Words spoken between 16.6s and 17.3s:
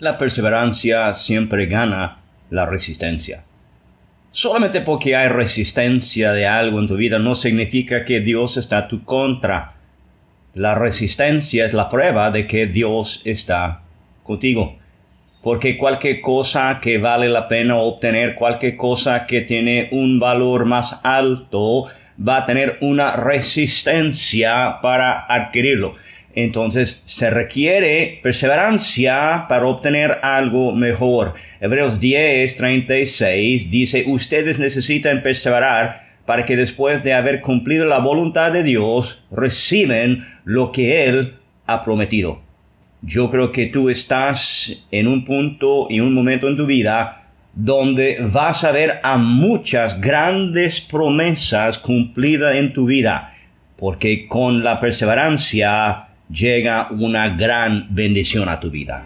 que vale